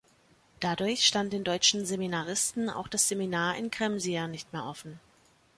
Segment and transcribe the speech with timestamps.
[0.61, 4.99] Dadurch stand den deutschen Seminaristen auch das Seminar in Kremsier nicht mehr offen.